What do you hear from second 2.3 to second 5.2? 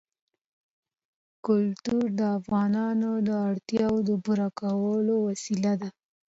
افغانانو د اړتیاوو د پوره کولو